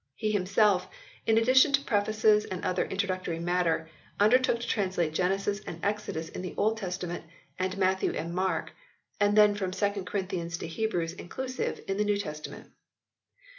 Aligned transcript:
He 0.15 0.31
himself, 0.31 0.87
in 1.27 1.37
addition 1.37 1.73
to 1.73 1.81
prefaces 1.83 2.45
and 2.45 2.65
other 2.65 2.85
introductory 2.85 3.37
matter, 3.37 3.87
undertook 4.19 4.59
to 4.59 4.67
translate 4.67 5.13
Genesis 5.13 5.59
and 5.59 5.79
Exodus 5.85 6.29
in 6.29 6.41
the 6.41 6.55
Old 6.57 6.77
Testament, 6.79 7.23
and 7.59 7.77
Matthew 7.77 8.11
and 8.13 8.33
Mark, 8.33 8.71
then 9.19 9.53
from 9.53 9.69
2 9.69 10.03
Corinthians 10.05 10.57
to 10.57 10.67
Hebrews 10.67 11.13
inclusive, 11.13 11.81
in 11.87 11.97
the 11.97 12.03
New 12.03 12.17
Testament. 12.17 12.71